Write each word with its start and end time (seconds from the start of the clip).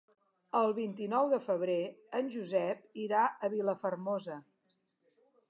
El 0.59 0.71
vint-i-nou 0.77 1.29
de 1.33 1.39
febrer 1.47 1.75
en 2.21 2.33
Josep 2.37 2.81
irà 3.03 3.21
a 3.29 3.51
Vilafermosa. 3.57 4.41